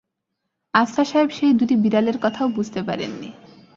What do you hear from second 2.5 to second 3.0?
বুঝতে